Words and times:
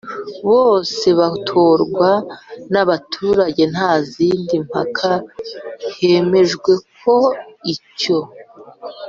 bose 0.47 1.05
batorwa 1.19 2.11
n 2.71 2.73
abaturage 2.83 3.63
nta 3.73 3.91
zindi 4.09 4.55
mpaka 4.67 5.11
Hemejwe 5.95 6.71
ko 6.99 7.17
icyo 7.73 8.19